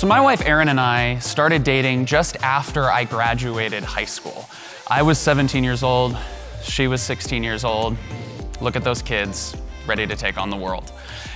So, 0.00 0.06
my 0.06 0.18
wife 0.18 0.40
Erin 0.46 0.70
and 0.70 0.80
I 0.80 1.18
started 1.18 1.62
dating 1.62 2.06
just 2.06 2.42
after 2.42 2.84
I 2.84 3.04
graduated 3.04 3.84
high 3.84 4.06
school. 4.06 4.48
I 4.88 5.02
was 5.02 5.18
17 5.18 5.62
years 5.62 5.82
old, 5.82 6.16
she 6.62 6.88
was 6.88 7.02
16 7.02 7.44
years 7.44 7.64
old. 7.64 7.98
Look 8.62 8.76
at 8.76 8.82
those 8.82 9.02
kids, 9.02 9.54
ready 9.86 10.06
to 10.06 10.16
take 10.16 10.38
on 10.38 10.48
the 10.48 10.56
world. 10.56 10.90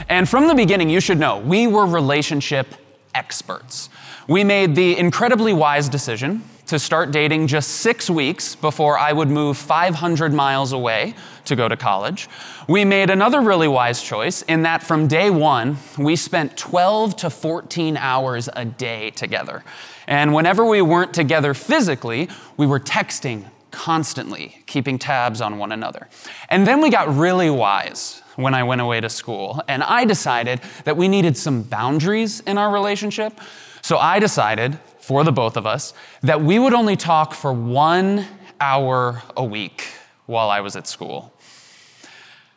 And 0.09 0.27
from 0.27 0.49
the 0.49 0.55
beginning, 0.55 0.89
you 0.89 1.01
should 1.01 1.19
know, 1.19 1.41
we 1.41 1.67
were 1.67 1.85
relationship 1.85 2.69
experts. 3.15 3.91
We 4.29 4.45
made 4.45 4.75
the 4.75 4.97
incredibly 4.97 5.53
wise 5.53 5.91
decision 5.91 6.43
to 6.65 6.79
start 6.79 7.11
dating 7.11 7.49
just 7.49 7.69
six 7.69 8.09
weeks 8.09 8.55
before 8.55 8.99
I 8.99 9.13
would 9.13 9.29
move 9.29 9.59
500 9.59 10.33
miles 10.33 10.73
away 10.73 11.15
to 11.45 11.57
go 11.57 11.69
to 11.69 11.77
college. 11.77 12.29
We 12.69 12.85
made 12.85 13.11
another 13.11 13.41
really 13.41 13.69
wise 13.69 14.03
choice 14.03 14.43
in 14.43 14.63
that 14.63 14.83
from 14.83 15.09
day 15.09 15.31
one, 15.31 15.79
we 15.99 16.17
spent 16.17 16.57
12 16.57 17.17
to 17.17 17.31
14 17.31 17.97
hours 17.97 18.49
a 18.55 18.65
day 18.65 19.11
together. 19.11 19.65
And 20.07 20.35
whenever 20.35 20.65
we 20.65 20.83
weren't 20.83 21.15
together 21.15 21.55
physically, 21.55 22.29
we 22.57 22.67
were 22.67 22.81
texting 22.81 23.47
constantly, 23.71 24.63
keeping 24.67 24.99
tabs 24.99 25.41
on 25.41 25.59
one 25.59 25.73
another. 25.73 26.09
And 26.49 26.67
then 26.67 26.81
we 26.81 26.91
got 26.91 27.15
really 27.15 27.51
wise 27.51 28.23
when 28.37 28.55
I 28.55 28.63
went 28.63 28.81
away 28.81 29.01
to 29.01 29.09
school, 29.09 29.63
and 29.69 29.83
I 29.83 30.05
decided 30.05 30.61
that 30.85 30.97
we 30.97 31.09
needed 31.09 31.37
some 31.37 31.63
boundaries 31.63 32.41
in 32.41 32.59
our 32.59 32.73
relationship. 32.73 33.39
So 33.83 33.99
I 33.99 34.19
decided 34.19 34.79
for 35.01 35.25
the 35.25 35.33
both 35.33 35.57
of 35.57 35.67
us 35.67 35.93
that 36.23 36.41
we 36.41 36.59
would 36.59 36.73
only 36.73 36.97
talk 36.97 37.35
for 37.35 37.53
one 37.53 38.27
hour 38.61 39.23
a 39.37 39.45
week 39.45 39.85
while 40.27 40.51
I 40.51 40.61
was 40.61 40.77
at 40.77 40.87
school. 40.87 41.34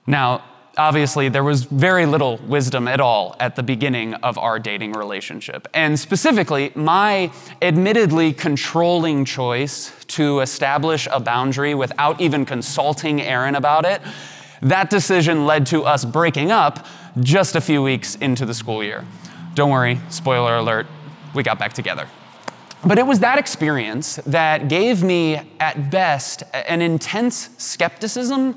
Now, 0.08 0.42
obviously, 0.78 1.28
there 1.28 1.44
was 1.44 1.66
very 1.66 2.06
little 2.06 2.38
wisdom 2.38 2.88
at 2.88 3.02
all 3.02 3.36
at 3.42 3.58
the 3.58 3.64
beginning 3.64 4.14
of 4.16 4.38
our 4.38 4.58
dating 4.58 4.94
relationship. 4.94 5.68
And 5.74 6.00
specifically, 6.00 6.72
my 6.76 7.32
admittedly 7.62 8.32
controlling 8.32 9.26
choice 9.26 9.92
to 10.08 10.40
establish 10.40 11.08
a 11.12 11.20
boundary 11.20 11.76
without 11.76 12.22
even 12.22 12.46
consulting 12.46 13.22
Erin 13.22 13.56
about 13.56 13.86
it, 13.86 14.02
that 14.62 14.90
decision 14.90 15.46
led 15.46 15.66
to 15.68 15.84
us 15.84 16.06
breaking 16.06 16.52
up 16.52 16.86
just 17.20 17.56
a 17.56 17.62
few 17.62 17.84
weeks 17.84 18.16
into 18.16 18.46
the 18.46 18.54
school 18.54 18.84
year. 18.84 19.06
Don't 19.56 19.72
worry, 19.72 20.00
spoiler 20.10 20.56
alert, 20.58 20.88
we 21.34 21.44
got 21.44 21.60
back 21.60 21.74
together. 21.74 22.08
But 22.86 22.98
it 22.98 23.06
was 23.06 23.20
that 23.20 23.40
experience 23.40 24.18
that 24.28 24.70
gave 24.70 25.04
me, 25.04 25.42
at 25.60 25.90
best, 25.90 26.44
an 26.54 26.82
intense 26.82 27.50
skepticism 27.58 28.56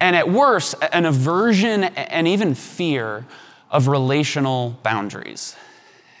and 0.00 0.14
at 0.16 0.30
worst, 0.30 0.74
an 0.92 1.06
aversion 1.06 1.84
and 1.84 2.28
even 2.28 2.54
fear 2.54 3.24
of 3.70 3.88
relational 3.88 4.78
boundaries. 4.82 5.56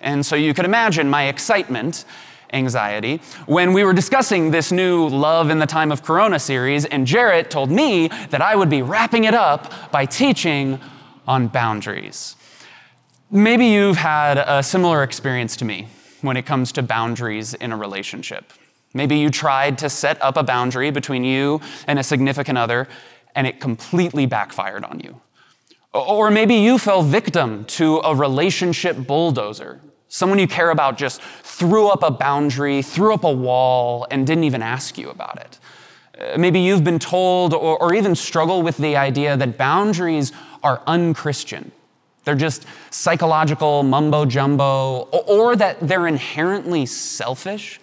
And 0.00 0.24
so 0.24 0.36
you 0.36 0.54
could 0.54 0.64
imagine 0.64 1.08
my 1.08 1.24
excitement, 1.24 2.04
anxiety, 2.52 3.20
when 3.46 3.72
we 3.72 3.84
were 3.84 3.92
discussing 3.92 4.50
this 4.50 4.72
new 4.72 5.08
Love 5.08 5.50
in 5.50 5.58
the 5.58 5.66
Time 5.66 5.90
of 5.90 6.02
Corona 6.02 6.38
series, 6.38 6.84
and 6.84 7.06
Jarrett 7.06 7.50
told 7.50 7.70
me 7.70 8.08
that 8.30 8.40
I 8.40 8.56
would 8.56 8.70
be 8.70 8.82
wrapping 8.82 9.24
it 9.24 9.34
up 9.34 9.90
by 9.90 10.04
teaching 10.06 10.78
on 11.26 11.48
boundaries. 11.48 12.36
Maybe 13.30 13.66
you've 13.66 13.96
had 13.96 14.38
a 14.38 14.62
similar 14.62 15.02
experience 15.02 15.56
to 15.56 15.64
me 15.64 15.88
when 16.22 16.36
it 16.36 16.46
comes 16.46 16.72
to 16.72 16.82
boundaries 16.82 17.54
in 17.54 17.72
a 17.72 17.76
relationship. 17.76 18.52
Maybe 18.94 19.18
you 19.18 19.30
tried 19.30 19.78
to 19.78 19.90
set 19.90 20.20
up 20.22 20.36
a 20.36 20.42
boundary 20.42 20.90
between 20.90 21.24
you 21.24 21.60
and 21.86 21.98
a 21.98 22.02
significant 22.02 22.56
other, 22.56 22.88
and 23.36 23.46
it 23.46 23.60
completely 23.60 24.26
backfired 24.26 24.84
on 24.84 24.98
you. 24.98 25.20
Or 25.94 26.30
maybe 26.30 26.56
you 26.56 26.78
fell 26.78 27.02
victim 27.02 27.64
to 27.66 27.98
a 27.98 28.14
relationship 28.14 28.96
bulldozer. 28.96 29.80
Someone 30.08 30.40
you 30.40 30.48
care 30.48 30.70
about 30.70 30.98
just 30.98 31.22
threw 31.42 31.88
up 31.88 32.02
a 32.02 32.10
boundary, 32.10 32.82
threw 32.82 33.14
up 33.14 33.22
a 33.22 33.32
wall, 33.32 34.06
and 34.10 34.26
didn't 34.26 34.44
even 34.44 34.62
ask 34.62 34.98
you 34.98 35.08
about 35.10 35.38
it. 35.40 35.58
Uh, 36.18 36.38
maybe 36.38 36.58
you've 36.58 36.84
been 36.84 36.98
told 36.98 37.54
or, 37.54 37.80
or 37.80 37.94
even 37.94 38.14
struggle 38.16 38.62
with 38.62 38.76
the 38.78 38.96
idea 38.96 39.36
that 39.36 39.56
boundaries 39.56 40.32
are 40.64 40.82
unchristian 40.86 41.70
they're 42.26 42.34
just 42.34 42.66
psychological 42.90 43.84
mumbo 43.84 44.26
jumbo, 44.26 45.02
or 45.28 45.54
that 45.54 45.78
they're 45.80 46.08
inherently 46.08 46.84
selfish. 46.84 47.80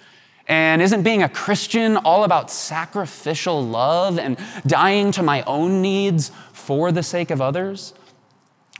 And 0.47 0.81
isn't 0.81 1.03
being 1.03 1.23
a 1.23 1.29
Christian 1.29 1.97
all 1.97 2.23
about 2.23 2.51
sacrificial 2.51 3.65
love 3.65 4.19
and 4.19 4.37
dying 4.67 5.11
to 5.13 5.23
my 5.23 5.41
own 5.43 5.81
needs 5.81 6.31
for 6.51 6.91
the 6.91 7.03
sake 7.03 7.31
of 7.31 7.41
others? 7.41 7.93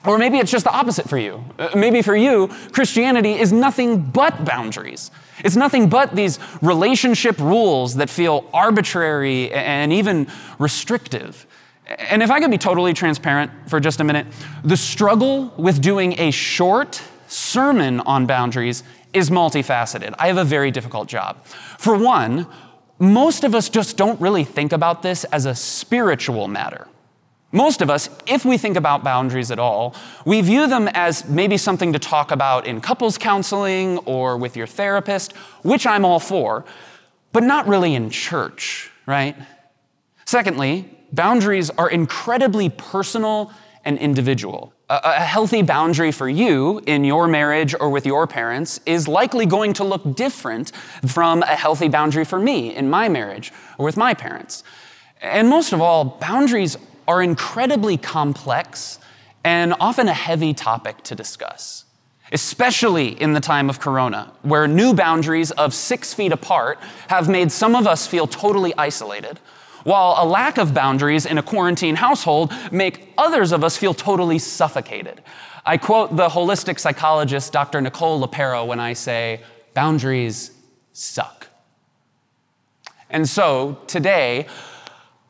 Or 0.06 0.18
maybe 0.18 0.38
it's 0.38 0.52
just 0.52 0.66
the 0.66 0.74
opposite 0.74 1.08
for 1.08 1.18
you. 1.18 1.46
Uh, 1.58 1.70
maybe 1.76 2.02
for 2.02 2.16
you, 2.16 2.50
Christianity 2.74 3.34
is 3.34 3.54
nothing 3.54 4.02
but 4.02 4.44
boundaries. 4.44 5.12
It's 5.46 5.56
nothing 5.56 5.88
but 5.88 6.14
these 6.14 6.40
relationship 6.62 7.40
rules 7.40 7.96
that 7.96 8.10
feel 8.10 8.50
arbitrary 8.54 9.52
and 9.54 9.94
even 9.94 10.28
restrictive. 10.60 11.48
And 11.86 12.22
if 12.22 12.32
I 12.32 12.42
could 12.42 12.52
be 12.52 12.58
totally 12.58 12.94
transparent 12.94 13.52
for 13.68 13.80
just 13.80 14.02
a 14.02 14.04
minute, 14.04 14.28
the 14.64 14.78
struggle 14.78 15.54
with 15.58 15.82
doing 15.82 16.20
a 16.20 16.32
short 16.32 17.02
sermon 17.28 18.02
on 18.02 18.26
boundaries 18.26 18.84
is 19.14 19.30
multifaceted. 19.30 20.14
I 20.20 20.28
have 20.28 20.38
a 20.38 20.44
very 20.44 20.72
difficult 20.72 21.08
job. 21.08 21.44
For 21.46 21.98
one, 21.98 22.48
most 23.00 23.44
of 23.44 23.56
us 23.56 23.70
just 23.70 23.98
don't 23.98 24.20
really 24.20 24.44
think 24.44 24.72
about 24.72 25.02
this 25.02 25.24
as 25.26 25.46
a 25.46 25.56
spiritual 25.56 26.48
matter. 26.48 26.88
Most 27.52 27.84
of 27.84 27.90
us, 27.92 28.10
if 28.26 28.46
we 28.46 28.58
think 28.58 28.76
about 28.78 29.04
boundaries 29.04 29.52
at 29.52 29.60
all, 29.60 29.96
we 30.26 30.42
view 30.42 30.66
them 30.66 30.90
as 30.94 31.28
maybe 31.30 31.56
something 31.56 31.94
to 31.94 32.00
talk 32.00 32.32
about 32.32 32.66
in 32.66 32.82
couples 32.82 33.18
counseling 33.20 34.00
or 34.00 34.38
with 34.38 34.58
your 34.58 34.66
therapist, 34.66 35.34
which 35.62 35.86
I'm 35.86 36.04
all 36.04 36.20
for, 36.20 36.66
but 37.32 37.44
not 37.44 37.68
really 37.68 37.94
in 37.94 38.10
church, 38.10 38.92
right? 39.06 39.36
Secondly, 40.26 40.90
boundaries 41.12 41.70
are 41.72 41.90
incredibly 41.90 42.70
personal 42.70 43.54
and 43.86 44.00
individual. 44.00 44.73
A, 44.90 45.22
healthy 45.22 45.62
boundary 45.62 46.12
for 46.12 46.28
you 46.28 46.82
in 46.86 47.06
your 47.06 47.28
marriage 47.28 47.74
or 47.80 47.90
with 47.90 48.06
your 48.06 48.28
parents 48.28 48.82
is 48.86 49.08
likely 49.08 49.46
going 49.46 49.74
to 49.74 49.84
look 49.84 50.16
different 50.16 50.74
from 51.08 51.42
a 51.44 51.56
healthy 51.56 51.88
boundary 51.88 52.26
for 52.26 52.38
me 52.38 52.76
in 52.76 52.90
my 52.90 53.08
marriage 53.08 53.54
or 53.78 53.86
with 53.86 53.96
my 53.96 54.14
parents. 54.14 54.64
And 55.22 55.50
most 55.50 55.72
of 55.72 55.80
all, 55.80 56.04
boundaries 56.04 56.78
are 57.08 57.24
incredibly 57.24 57.98
complex 57.98 59.00
and 59.44 59.74
often 59.80 60.10
a 60.10 60.14
heavy 60.14 60.54
topic 60.54 61.02
to 61.04 61.16
discuss, 61.16 61.86
especially 62.32 63.20
in 63.22 63.34
the 63.34 63.40
time 63.40 63.70
of 63.70 63.80
Corona, 63.80 64.34
where 64.42 64.68
new 64.68 64.94
boundaries 64.94 65.52
of 65.52 65.74
six 65.74 66.14
feet 66.14 66.34
apart 66.34 66.78
have 67.08 67.30
made 67.30 67.52
some 67.52 67.76
of 67.76 67.88
us 67.88 68.06
feel 68.06 68.28
totally 68.28 68.74
isolated 68.78 69.40
while 69.84 70.16
a 70.18 70.26
lack 70.26 70.58
of 70.58 70.74
boundaries 70.74 71.26
in 71.26 71.38
a 71.38 71.44
quarantine 71.44 71.96
household 71.96 72.54
make 72.72 73.14
others 73.18 73.52
of 73.52 73.64
us 73.64 73.78
feel 73.78 73.94
totally 73.94 74.40
suffocated. 74.40 75.22
I 75.66 75.78
quote 75.78 76.16
the 76.16 76.28
holistic 76.28 76.80
psychologist 76.80 77.54
Dr. 77.54 77.80
Nicole 77.82 78.26
LePera 78.26 78.66
when 78.66 78.80
I 78.80 78.94
say, 78.94 79.42
boundaries 79.74 80.52
suck. 80.92 81.48
And 83.10 83.28
so 83.30 83.80
today, 83.88 84.48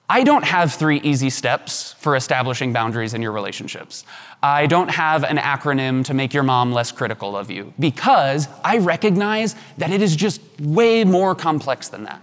I 0.10 0.24
don't 0.24 0.44
have 0.44 0.74
three 0.74 1.00
easy 1.02 1.30
steps 1.30 1.94
for 1.94 2.16
establishing 2.16 2.74
boundaries 2.74 3.14
in 3.14 3.22
your 3.22 3.32
relationships. 3.32 4.06
I 4.42 4.68
don't 4.68 4.90
have 4.90 5.24
an 5.24 5.38
acronym 5.38 6.04
to 6.06 6.14
make 6.14 6.34
your 6.34 6.44
mom 6.44 6.74
less 6.74 6.92
critical 6.92 7.36
of 7.36 7.50
you 7.50 7.74
because 7.80 8.48
I 8.64 8.78
recognize 8.78 9.56
that 9.78 9.92
it 9.92 10.02
is 10.02 10.16
just 10.16 10.42
way 10.60 11.04
more 11.04 11.36
complex 11.36 11.88
than 11.88 12.04
that. 12.04 12.22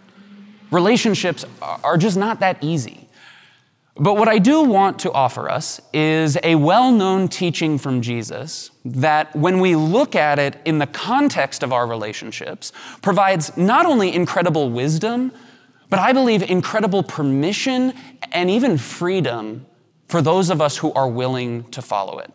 Relationships 0.71 1.45
are 1.61 1.97
just 1.97 2.17
not 2.17 2.41
that 2.41 2.63
easy. 2.63 3.09
But 3.97 4.17
what 4.17 4.29
I 4.29 4.39
do 4.39 4.63
want 4.63 5.01
to 5.01 5.13
offer 5.13 5.51
us 5.51 5.81
is 5.93 6.39
a 6.43 6.55
well 6.55 6.91
known 6.91 7.29
teaching 7.29 7.77
from 7.77 8.01
Jesus 8.01 8.71
that, 8.85 9.35
when 9.37 9.61
we 9.61 9.77
look 9.77 10.15
at 10.15 10.39
it 10.39 10.59
in 10.65 10.79
the 10.79 10.87
context 10.87 11.63
of 11.63 11.73
our 11.73 11.87
relationships, 11.87 12.73
provides 13.03 13.57
not 13.57 13.85
only 13.85 14.15
incredible 14.15 14.71
wisdom, 14.71 15.33
but 15.91 15.99
I 15.99 16.13
believe 16.13 16.49
incredible 16.49 17.03
permission 17.03 17.93
and 18.33 18.49
even 18.49 18.79
freedom 18.79 19.67
for 20.09 20.23
those 20.23 20.49
of 20.51 20.61
us 20.61 20.79
who 20.79 20.93
are 20.95 21.09
willing 21.09 21.65
to 21.73 21.83
follow 21.83 22.21
it. 22.21 22.33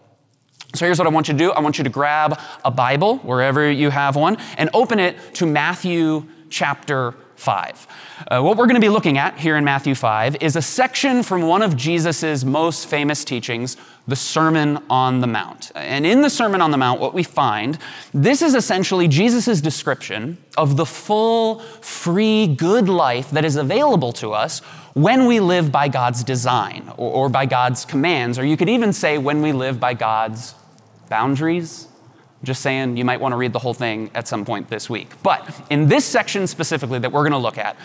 So 0.76 0.86
here's 0.86 1.00
what 1.00 1.08
I 1.08 1.12
want 1.12 1.30
you 1.30 1.34
to 1.34 1.38
do 1.38 1.52
I 1.52 1.62
want 1.62 1.78
you 1.78 1.84
to 1.86 1.90
grab 1.90 2.40
a 2.64 2.70
Bible, 2.70 3.18
wherever 3.20 3.72
you 3.72 3.90
have 3.90 4.16
one, 4.16 4.38
and 4.58 4.70
open 4.74 5.00
it 5.00 5.16
to 5.36 5.46
Matthew 5.46 6.28
chapter 6.50 7.16
5. 7.46 7.88
Uh, 8.28 8.42
what 8.42 8.58
we're 8.58 8.66
going 8.66 8.74
to 8.74 8.82
be 8.82 8.90
looking 8.90 9.20
at 9.20 9.38
here 9.38 9.56
in 9.56 9.64
Matthew 9.64 9.94
5 9.94 10.38
is 10.42 10.56
a 10.56 10.64
section 10.64 11.22
from 11.22 11.44
one 11.44 11.62
of 11.62 11.78
Jesus' 11.78 12.44
most 12.44 12.88
famous 12.88 13.24
teachings, 13.24 13.78
the 14.08 14.16
Sermon 14.16 14.80
on 14.90 15.22
the 15.22 15.28
Mount. 15.28 15.72
And 15.76 16.08
in 16.08 16.24
the 16.24 16.30
Sermon 16.32 16.60
on 16.60 16.72
the 16.72 16.78
Mount, 16.78 17.00
what 17.00 17.14
we 17.14 17.22
find, 17.22 17.78
this 18.16 18.42
is 18.42 18.56
essentially 18.56 19.08
Jesus' 19.08 19.62
description 19.62 20.40
of 20.58 20.76
the 20.76 20.88
full, 20.88 21.60
free, 21.60 22.48
good 22.48 22.90
life 22.90 23.30
that 23.30 23.46
is 23.46 23.58
available 23.58 24.12
to 24.14 24.34
us 24.34 24.62
when 24.96 25.28
we 25.28 25.40
live 25.40 25.72
by 25.72 25.88
God's 25.88 26.24
design 26.24 26.92
or, 26.98 27.12
or 27.12 27.30
by 27.30 27.46
God's 27.46 27.86
commands, 27.86 28.40
or 28.40 28.46
you 28.46 28.58
could 28.58 28.70
even 28.70 28.92
say 28.92 29.20
when 29.20 29.44
we 29.44 29.52
live 29.52 29.80
by 29.80 29.94
God's 29.94 30.56
boundaries 31.10 31.90
Just 32.46 32.62
saying, 32.62 32.96
you 32.96 33.04
might 33.04 33.20
want 33.20 33.32
to 33.34 33.38
read 33.38 33.54
the 33.54 33.60
whole 33.60 33.74
thing 33.74 34.12
at 34.14 34.28
some 34.28 34.46
point 34.46 34.70
this 34.70 34.88
week. 34.88 35.12
But 35.24 35.54
in 35.72 35.88
this 35.88 36.06
section 36.06 36.46
specifically 36.46 37.00
that 37.00 37.12
we're 37.12 37.24
going 37.24 37.32
to 37.32 37.38
look 37.40 37.58
at, 37.58 37.76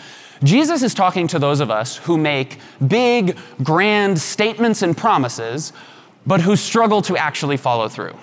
Jesus 0.43 0.83
is 0.83 0.93
talking 0.93 1.27
to 1.27 1.39
those 1.39 1.59
of 1.59 1.71
us 1.71 1.97
who 1.97 2.15
make 2.15 2.59
big, 2.87 3.37
grand 3.63 4.19
statements 4.19 4.83
and 4.83 4.95
promises, 4.95 5.73
but 6.27 6.41
who 6.41 6.55
struggle 6.55 7.01
to 7.01 7.17
actually 7.17 7.57
follow 7.57 7.89
through. 7.89 8.15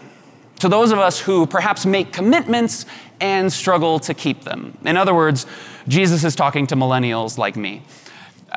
To 0.60 0.68
those 0.68 0.92
of 0.92 0.98
us 1.00 1.18
who 1.18 1.44
perhaps 1.44 1.84
make 1.84 2.12
commitments 2.12 2.86
and 3.20 3.52
struggle 3.52 3.98
to 4.00 4.14
keep 4.14 4.44
them. 4.44 4.78
In 4.84 4.96
other 4.96 5.14
words, 5.14 5.44
Jesus 5.88 6.24
is 6.24 6.36
talking 6.36 6.68
to 6.68 6.76
millennials 6.76 7.36
like 7.36 7.56
me. 7.56 7.82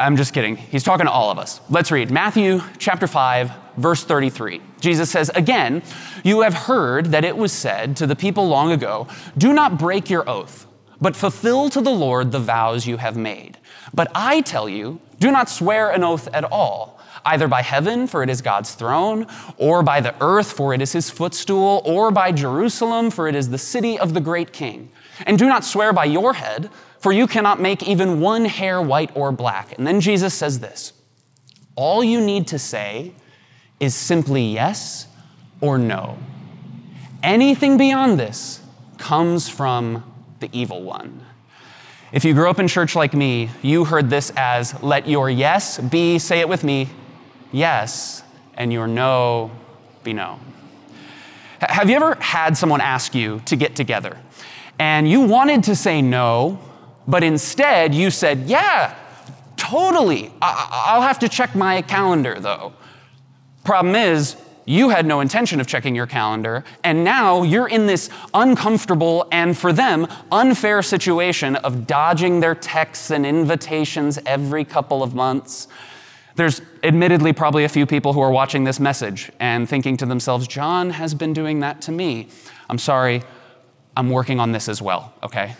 I'm 0.01 0.17
just 0.17 0.33
kidding. 0.33 0.57
He's 0.57 0.81
talking 0.81 1.05
to 1.05 1.11
all 1.11 1.29
of 1.29 1.37
us. 1.37 1.61
Let's 1.69 1.91
read 1.91 2.09
Matthew 2.09 2.61
chapter 2.79 3.05
5, 3.05 3.51
verse 3.77 4.03
33. 4.03 4.59
Jesus 4.79 5.11
says, 5.11 5.29
Again, 5.35 5.83
you 6.23 6.41
have 6.41 6.55
heard 6.55 7.07
that 7.07 7.23
it 7.23 7.37
was 7.37 7.51
said 7.51 7.95
to 7.97 8.07
the 8.07 8.15
people 8.15 8.47
long 8.47 8.71
ago, 8.71 9.07
Do 9.37 9.53
not 9.53 9.77
break 9.77 10.09
your 10.09 10.27
oath, 10.27 10.65
but 10.99 11.15
fulfill 11.15 11.69
to 11.69 11.81
the 11.81 11.91
Lord 11.91 12.31
the 12.31 12.39
vows 12.39 12.87
you 12.87 12.97
have 12.97 13.15
made. 13.15 13.59
But 13.93 14.11
I 14.15 14.41
tell 14.41 14.67
you, 14.67 14.99
do 15.19 15.29
not 15.29 15.49
swear 15.49 15.91
an 15.91 16.03
oath 16.03 16.27
at 16.33 16.45
all 16.45 16.99
either 17.25 17.47
by 17.47 17.61
heaven, 17.61 18.07
for 18.07 18.23
it 18.23 18.29
is 18.29 18.41
God's 18.41 18.73
throne, 18.73 19.27
or 19.57 19.83
by 19.83 20.01
the 20.01 20.15
earth, 20.21 20.51
for 20.51 20.73
it 20.73 20.81
is 20.81 20.93
his 20.93 21.09
footstool, 21.09 21.81
or 21.85 22.11
by 22.11 22.31
Jerusalem, 22.31 23.11
for 23.11 23.27
it 23.27 23.35
is 23.35 23.49
the 23.49 23.57
city 23.57 23.97
of 23.97 24.13
the 24.13 24.21
great 24.21 24.53
king. 24.53 24.89
And 25.25 25.37
do 25.37 25.47
not 25.47 25.63
swear 25.63 25.93
by 25.93 26.05
your 26.05 26.33
head, 26.33 26.69
for 26.99 27.11
you 27.11 27.27
cannot 27.27 27.59
make 27.59 27.83
even 27.83 28.19
one 28.19 28.45
hair 28.45 28.81
white 28.81 29.11
or 29.15 29.31
black. 29.31 29.77
And 29.77 29.85
then 29.85 29.99
Jesus 29.99 30.33
says 30.33 30.59
this 30.59 30.93
All 31.75 32.03
you 32.03 32.21
need 32.21 32.47
to 32.47 32.59
say 32.59 33.13
is 33.79 33.95
simply 33.95 34.43
yes 34.43 35.07
or 35.59 35.77
no. 35.77 36.17
Anything 37.23 37.77
beyond 37.77 38.19
this 38.19 38.61
comes 38.97 39.49
from 39.49 40.03
the 40.39 40.49
evil 40.51 40.83
one. 40.83 41.25
If 42.11 42.25
you 42.25 42.33
grew 42.33 42.49
up 42.49 42.59
in 42.59 42.67
church 42.67 42.95
like 42.95 43.13
me, 43.13 43.49
you 43.61 43.85
heard 43.85 44.09
this 44.09 44.31
as 44.35 44.81
let 44.83 45.07
your 45.07 45.29
yes 45.29 45.77
be, 45.77 46.19
say 46.19 46.39
it 46.41 46.49
with 46.49 46.63
me, 46.63 46.89
yes, 47.51 48.23
and 48.55 48.71
your 48.71 48.87
no 48.87 49.51
be 50.03 50.13
no. 50.13 50.39
Have 51.59 51.89
you 51.89 51.95
ever 51.95 52.15
had 52.15 52.57
someone 52.57 52.81
ask 52.81 53.13
you 53.13 53.41
to 53.45 53.55
get 53.55 53.75
together 53.75 54.17
and 54.79 55.07
you 55.07 55.21
wanted 55.21 55.63
to 55.65 55.75
say 55.75 56.01
no, 56.01 56.59
but 57.07 57.23
instead 57.23 57.93
you 57.93 58.09
said, 58.09 58.39
Yeah, 58.49 58.95
totally. 59.57 60.33
I- 60.41 60.95
will 60.95 61.03
have 61.03 61.19
to 61.19 61.29
check 61.29 61.55
my 61.55 61.83
calendar 61.83 62.39
though. 62.39 62.73
Problem 63.63 63.93
is, 63.95 64.35
you 64.65 64.89
had 64.89 65.05
no 65.05 65.19
intention 65.19 65.59
of 65.59 65.67
checking 65.67 65.95
your 65.95 66.05
calendar, 66.07 66.63
and 66.83 67.03
now 67.03 67.43
you're 67.43 67.67
in 67.67 67.87
this 67.87 68.09
uncomfortable 68.33 69.27
and 69.31 69.57
for 69.57 69.73
them 69.73 70.07
unfair 70.31 70.81
situation 70.81 71.55
of 71.57 71.85
dodging 71.87 72.39
their 72.39 72.55
texts 72.55 73.11
and 73.11 73.25
invitations 73.25 74.17
every 74.25 74.63
couple 74.63 75.03
of 75.03 75.13
months. 75.13 75.67
There's 76.35 76.61
admittedly 76.83 77.33
probably 77.33 77.63
a 77.63 77.69
few 77.69 77.85
people 77.85 78.13
who 78.13 78.21
are 78.21 78.31
watching 78.31 78.63
this 78.63 78.79
message 78.79 79.31
and 79.39 79.67
thinking 79.67 79.97
to 79.97 80.05
themselves, 80.05 80.47
John 80.47 80.91
has 80.91 81.13
been 81.13 81.33
doing 81.33 81.59
that 81.59 81.81
to 81.83 81.91
me. 81.91 82.27
I'm 82.69 82.77
sorry, 82.77 83.21
I'm 83.95 84.09
working 84.09 84.39
on 84.39 84.51
this 84.51 84.69
as 84.69 84.81
well, 84.81 85.13
okay? 85.23 85.55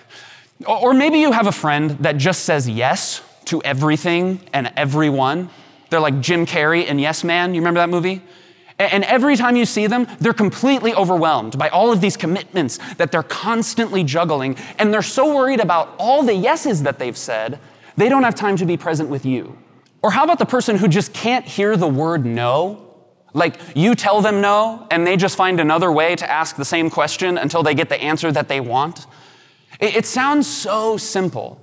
Or 0.65 0.94
maybe 0.94 1.19
you 1.19 1.31
have 1.31 1.47
a 1.47 1.51
friend 1.51 1.91
that 2.00 2.18
just 2.18 2.44
says 2.44 2.69
yes 2.69 3.21
to 3.45 3.62
everything 3.63 4.39
and 4.53 4.71
everyone. 4.77 5.50
They're 5.89 6.00
like 6.00 6.21
Jim 6.21 6.45
Carrey 6.45 6.85
in 6.85 7.00
Yes 7.00 7.23
Man. 7.23 7.53
You 7.53 7.62
remember 7.62 7.79
that 7.79 7.89
movie? 7.89 8.21
And 8.79 9.03
every 9.03 9.35
time 9.35 9.56
you 9.56 9.65
see 9.65 9.85
them, 9.85 10.07
they're 10.19 10.33
completely 10.33 10.94
overwhelmed 10.94 11.57
by 11.57 11.69
all 11.69 11.91
of 11.91 12.01
these 12.01 12.18
commitments 12.18 12.79
that 12.95 13.12
they're 13.12 13.21
constantly 13.21 14.03
juggling. 14.03 14.56
And 14.79 14.91
they're 14.91 15.03
so 15.03 15.35
worried 15.35 15.59
about 15.59 15.94
all 16.00 16.23
the 16.23 16.33
yeses 16.33 16.81
that 16.83 16.97
they've 16.97 17.18
said, 17.18 17.59
they 17.95 18.09
don't 18.09 18.23
have 18.23 18.33
time 18.33 18.56
to 18.57 18.65
be 18.65 18.77
present 18.77 19.09
with 19.09 19.23
you. 19.23 19.56
Or 20.01 20.12
how 20.12 20.24
about 20.24 20.39
the 20.39 20.45
person 20.45 20.77
who 20.77 20.88
just 20.88 21.13
can't 21.13 21.45
hear 21.45 21.77
the 21.77 21.88
word 21.88 22.25
no? 22.25 22.88
Like 23.33 23.59
you 23.75 23.95
tell 23.95 24.21
them 24.21 24.42
no, 24.42 24.88
and 24.92 25.06
they 25.07 25.15
just 25.15 25.38
find 25.38 25.59
another 25.59 25.92
way 25.92 26.15
to 26.15 26.30
ask 26.30 26.56
the 26.56 26.65
same 26.65 26.89
question 26.89 27.38
until 27.38 27.63
they 27.63 27.74
get 27.74 27.89
the 27.89 28.01
answer 28.01 28.31
that 28.31 28.48
they 28.48 28.59
want? 28.59 29.06
It, 29.80 30.06
sounds 30.06 30.48
so 30.48 30.98
simple. 30.98 31.62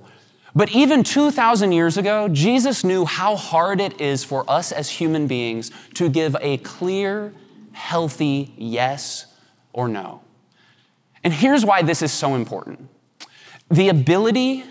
But 0.55 0.71
even 0.71 1.03
2,000 1.03 1.71
years 1.71 1.97
ago, 1.97 2.27
Jesus 2.27 2.83
knew 2.83 3.05
how 3.05 3.35
hard 3.35 3.79
it 3.79 4.01
is 4.01 4.23
for 4.23 4.49
us 4.49 4.71
as 4.71 4.89
human 4.89 5.27
beings 5.27 5.71
to 5.93 6.09
give 6.09 6.35
a 6.41 6.57
clear, 6.57 7.33
healthy 7.71 8.53
yes 8.57 9.27
or 9.71 9.87
no. 9.87 10.21
And 11.23 11.33
here's 11.33 11.63
why 11.63 11.81
this 11.81 12.01
is 12.01 12.11
so 12.11 12.35
important 12.35 12.89
the 13.69 13.89
ability 13.89 14.63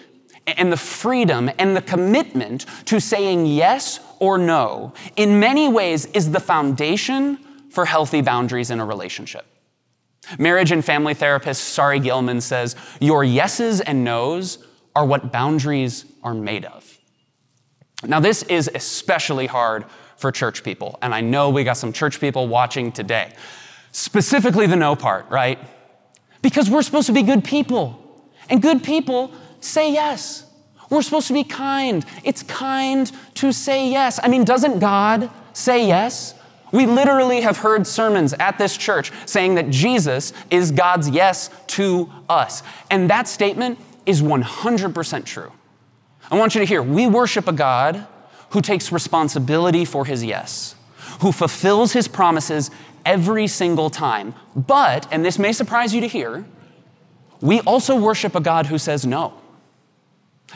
and 0.56 0.72
the 0.72 0.76
freedom 0.76 1.50
and 1.58 1.76
the 1.76 1.82
commitment 1.82 2.66
to 2.86 3.00
saying 3.00 3.46
yes 3.46 4.00
or 4.18 4.38
no, 4.38 4.92
in 5.16 5.40
many 5.40 5.68
ways, 5.68 6.06
is 6.06 6.30
the 6.30 6.40
foundation 6.40 7.38
for 7.70 7.84
healthy 7.84 8.20
boundaries 8.20 8.70
in 8.70 8.80
a 8.80 8.84
relationship. 8.84 9.46
Marriage 10.38 10.72
and 10.72 10.84
family 10.84 11.14
therapist 11.14 11.64
Sari 11.64 12.00
Gilman 12.00 12.40
says, 12.40 12.76
Your 13.00 13.24
yeses 13.24 13.80
and 13.80 14.04
nos 14.04 14.58
are 14.94 15.06
what 15.06 15.32
boundaries 15.32 16.04
are 16.22 16.34
made 16.34 16.64
of. 16.64 16.98
Now, 18.04 18.20
this 18.20 18.42
is 18.44 18.70
especially 18.74 19.46
hard 19.46 19.84
for 20.16 20.32
church 20.32 20.64
people, 20.64 20.98
and 21.00 21.14
I 21.14 21.20
know 21.20 21.50
we 21.50 21.64
got 21.64 21.76
some 21.76 21.92
church 21.92 22.20
people 22.20 22.48
watching 22.48 22.92
today. 22.92 23.32
Specifically, 23.92 24.66
the 24.66 24.76
no 24.76 24.96
part, 24.96 25.28
right? 25.30 25.58
Because 26.42 26.68
we're 26.68 26.82
supposed 26.82 27.06
to 27.06 27.12
be 27.12 27.22
good 27.22 27.44
people, 27.44 28.04
and 28.50 28.60
good 28.60 28.82
people 28.82 29.32
say 29.60 29.92
yes. 29.92 30.44
We're 30.90 31.02
supposed 31.02 31.28
to 31.28 31.34
be 31.34 31.44
kind. 31.44 32.04
It's 32.24 32.42
kind 32.42 33.10
to 33.34 33.52
say 33.52 33.90
yes. 33.90 34.18
I 34.22 34.28
mean, 34.28 34.44
doesn't 34.44 34.78
God 34.78 35.30
say 35.52 35.86
yes? 35.86 36.34
We 36.72 36.86
literally 36.86 37.40
have 37.42 37.58
heard 37.58 37.86
sermons 37.86 38.34
at 38.34 38.58
this 38.58 38.76
church 38.76 39.10
saying 39.26 39.54
that 39.56 39.70
Jesus 39.70 40.32
is 40.50 40.70
God's 40.70 41.08
yes 41.08 41.50
to 41.68 42.10
us. 42.28 42.62
And 42.90 43.08
that 43.10 43.28
statement 43.28 43.78
is 44.06 44.22
100% 44.22 45.24
true. 45.24 45.52
I 46.30 46.38
want 46.38 46.54
you 46.54 46.60
to 46.60 46.66
hear 46.66 46.82
we 46.82 47.06
worship 47.06 47.48
a 47.48 47.52
God 47.52 48.06
who 48.50 48.60
takes 48.60 48.92
responsibility 48.92 49.84
for 49.84 50.04
his 50.04 50.24
yes, 50.24 50.74
who 51.20 51.32
fulfills 51.32 51.92
his 51.92 52.08
promises 52.08 52.70
every 53.04 53.46
single 53.46 53.90
time. 53.90 54.34
But, 54.54 55.10
and 55.10 55.24
this 55.24 55.38
may 55.38 55.52
surprise 55.52 55.94
you 55.94 56.00
to 56.02 56.08
hear, 56.08 56.44
we 57.40 57.60
also 57.60 57.96
worship 57.96 58.34
a 58.34 58.40
God 58.40 58.66
who 58.66 58.78
says 58.78 59.06
no. 59.06 59.34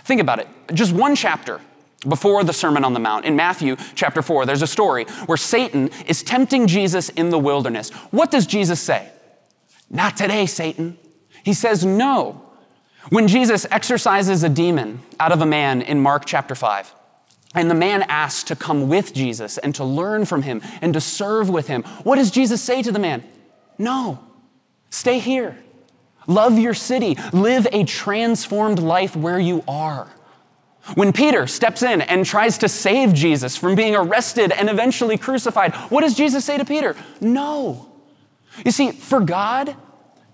Think 0.04 0.20
about 0.20 0.38
it. 0.38 0.48
Just 0.72 0.92
one 0.92 1.14
chapter 1.14 1.60
before 2.08 2.42
the 2.42 2.52
Sermon 2.52 2.84
on 2.84 2.94
the 2.94 3.00
Mount, 3.00 3.24
in 3.24 3.36
Matthew 3.36 3.76
chapter 3.94 4.22
4, 4.22 4.44
there's 4.44 4.62
a 4.62 4.66
story 4.66 5.04
where 5.26 5.36
Satan 5.36 5.88
is 6.06 6.22
tempting 6.22 6.66
Jesus 6.66 7.08
in 7.10 7.30
the 7.30 7.38
wilderness. 7.38 7.90
What 8.10 8.30
does 8.30 8.46
Jesus 8.46 8.80
say? 8.80 9.08
Not 9.88 10.16
today, 10.16 10.46
Satan. 10.46 10.98
He 11.44 11.52
says 11.52 11.84
no. 11.84 12.42
When 13.10 13.28
Jesus 13.28 13.66
exorcises 13.70 14.42
a 14.42 14.48
demon 14.48 15.00
out 15.20 15.32
of 15.32 15.42
a 15.42 15.46
man 15.46 15.82
in 15.82 16.00
Mark 16.00 16.24
chapter 16.24 16.54
5, 16.54 16.94
and 17.54 17.70
the 17.70 17.74
man 17.74 18.02
asks 18.02 18.44
to 18.44 18.56
come 18.56 18.88
with 18.88 19.12
Jesus 19.12 19.58
and 19.58 19.74
to 19.74 19.84
learn 19.84 20.24
from 20.24 20.42
him 20.42 20.62
and 20.80 20.94
to 20.94 21.00
serve 21.00 21.50
with 21.50 21.68
him, 21.68 21.82
what 22.02 22.16
does 22.16 22.30
Jesus 22.30 22.62
say 22.62 22.82
to 22.82 22.90
the 22.90 22.98
man? 22.98 23.22
No, 23.78 24.18
stay 24.90 25.18
here. 25.18 25.58
Love 26.26 26.58
your 26.58 26.74
city. 26.74 27.16
Live 27.32 27.66
a 27.72 27.84
transformed 27.84 28.78
life 28.78 29.16
where 29.16 29.38
you 29.38 29.64
are. 29.66 30.08
When 30.94 31.12
Peter 31.12 31.46
steps 31.46 31.82
in 31.82 32.02
and 32.02 32.26
tries 32.26 32.58
to 32.58 32.68
save 32.68 33.14
Jesus 33.14 33.56
from 33.56 33.74
being 33.74 33.94
arrested 33.94 34.50
and 34.50 34.68
eventually 34.68 35.16
crucified, 35.16 35.74
what 35.90 36.00
does 36.00 36.14
Jesus 36.14 36.44
say 36.44 36.58
to 36.58 36.64
Peter? 36.64 36.96
No. 37.20 37.88
You 38.64 38.72
see, 38.72 38.90
for 38.90 39.20
God, 39.20 39.76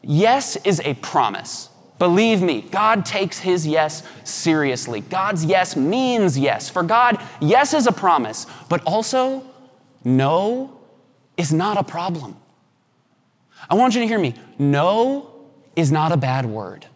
yes 0.02 0.56
is 0.56 0.80
a 0.80 0.94
promise. 0.94 1.68
Believe 1.98 2.40
me, 2.40 2.62
God 2.62 3.04
takes 3.04 3.40
his 3.40 3.66
yes 3.66 4.02
seriously. 4.24 5.00
God's 5.00 5.44
yes 5.44 5.76
means 5.76 6.38
yes. 6.38 6.70
For 6.70 6.82
God, 6.82 7.20
yes 7.40 7.74
is 7.74 7.86
a 7.86 7.92
promise, 7.92 8.46
but 8.68 8.82
also 8.84 9.44
no 10.04 10.80
is 11.36 11.52
not 11.52 11.76
a 11.76 11.82
problem. 11.82 12.36
I 13.68 13.74
want 13.74 13.94
you 13.94 14.00
to 14.00 14.06
hear 14.06 14.18
me. 14.18 14.34
No 14.58 15.37
is 15.78 15.92
not 15.92 16.10
a 16.10 16.16
bad 16.16 16.44
word. 16.44 16.86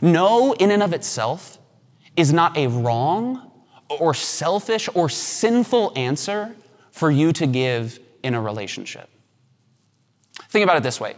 No, 0.00 0.54
in 0.54 0.70
and 0.70 0.82
of 0.82 0.92
itself, 0.94 1.58
is 2.16 2.32
not 2.32 2.56
a 2.56 2.66
wrong 2.66 3.50
or 3.90 4.14
selfish 4.14 4.88
or 4.94 5.08
sinful 5.08 5.92
answer 5.94 6.56
for 6.90 7.10
you 7.10 7.32
to 7.32 7.46
give 7.46 7.98
in 8.22 8.34
a 8.34 8.40
relationship. 8.40 9.10
Think 10.48 10.64
about 10.64 10.78
it 10.78 10.82
this 10.82 10.98
way. 10.98 11.14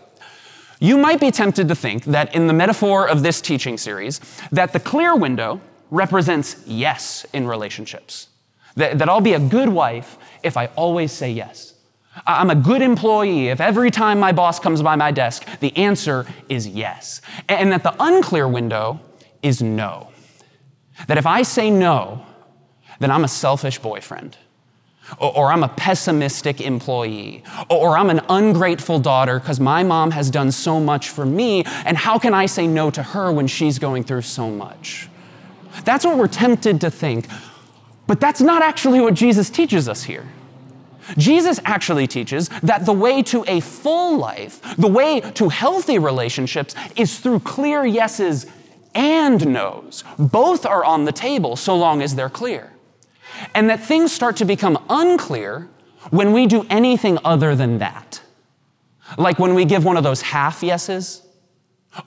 You 0.81 0.99
might 0.99 1.21
be 1.21 1.31
tempted 1.31 1.69
to 1.69 1.75
think 1.75 2.05
that 2.05 2.35
in 2.35 2.49
the 2.49 2.53
metaphor 2.53 3.09
of 3.09 3.23
this 3.23 3.41
teaching 3.41 3.79
series, 3.79 4.21
that 4.51 4.73
the 4.73 4.81
clear 4.81 5.15
window 5.15 5.61
represents 5.91 6.63
yes 6.67 7.25
in 7.33 7.47
relationships. 7.47 8.29
That, 8.75 8.99
that 8.99 9.09
I'll 9.09 9.21
be 9.21 9.35
a 9.35 9.41
good 9.41 9.69
wife 9.69 10.19
if 10.43 10.57
I 10.57 10.67
always 10.77 11.13
say 11.13 11.31
yes. 11.31 11.76
I'm 12.27 12.51
a 12.51 12.55
good 12.55 12.83
employee 12.83 13.49
if 13.49 13.61
every 13.61 13.91
time 13.91 14.19
my 14.19 14.33
boss 14.33 14.59
comes 14.59 14.83
by 14.83 14.97
my 14.97 15.11
desk, 15.11 15.45
the 15.61 15.77
answer 15.77 16.27
is 16.49 16.67
yes. 16.67 17.21
And 17.49 17.73
that 17.73 17.83
the 17.83 17.95
unclear 18.01 18.49
window 18.49 19.01
is 19.43 19.61
no. 19.61 20.09
That 21.09 21.19
if 21.19 21.27
I 21.27 21.43
say 21.43 21.71
no, 21.71 22.25
then 23.01 23.11
I'm 23.11 23.25
a 23.25 23.29
selfish 23.29 23.79
boyfriend, 23.79 24.39
or, 25.19 25.53
I'm 25.53 25.63
a 25.63 25.69
pessimistic 25.69 26.61
employee, 26.61 27.45
or 27.69 27.97
I'm 27.97 28.11
an 28.11 28.23
ungrateful 28.29 28.99
daughter 28.99 29.39
because 29.39 29.61
my 29.61 29.83
mom 29.83 30.11
has 30.11 30.31
done 30.31 30.51
so 30.51 30.81
much 30.81 31.11
for 31.11 31.25
me, 31.27 31.65
and 31.85 31.97
how 31.97 32.19
can 32.19 32.35
I 32.35 32.47
say 32.47 32.67
no 32.67 32.91
to 32.91 33.03
her 33.03 33.31
when 33.31 33.47
she's 33.47 33.79
going 33.79 34.05
through 34.05 34.23
so 34.23 34.51
much? 34.51 35.09
That's 35.85 36.05
what 36.05 36.17
we're 36.17 36.27
tempted 36.27 36.81
to 36.81 36.91
think, 36.91 37.29
but 38.07 38.19
that's 38.19 38.41
not 38.41 38.63
actually 38.63 39.01
what 39.01 39.15
Jesus 39.15 39.51
teaches 39.51 39.89
us 39.89 40.03
here. 40.03 40.27
Jesus 41.17 41.61
actually 41.65 42.07
teaches 42.07 42.49
that 42.63 42.87
the 42.87 42.93
way 42.93 43.23
to 43.25 43.45
a 43.47 43.61
full 43.61 44.19
life, 44.19 44.61
the 44.77 44.89
way 44.89 45.21
to 45.21 45.49
healthy 45.49 45.99
relationships, 45.99 46.75
is 46.97 47.19
through 47.19 47.41
clear 47.41 47.85
yeses 47.85 48.47
and 48.95 49.47
no's. 49.47 50.05
Both 50.19 50.67
are 50.67 50.85
on 50.85 51.05
the 51.05 51.13
table 51.13 51.57
so 51.57 51.77
long 51.77 52.03
as 52.03 52.15
they're 52.15 52.31
clear. 52.31 52.73
And 53.55 53.69
that 53.71 53.81
things 53.81 54.13
start 54.13 54.37
to 54.37 54.45
become 54.45 54.83
unclear 54.89 55.69
when 56.11 56.33
we 56.33 56.47
do 56.47 56.67
anything 56.71 57.19
other 57.25 57.55
than 57.55 57.79
that. 57.79 58.23
Like 59.19 59.39
when 59.39 59.55
we 59.55 59.65
give 59.65 59.85
one 59.85 59.97
of 59.97 60.05
those 60.05 60.23
half 60.23 60.63
yeses, 60.63 61.23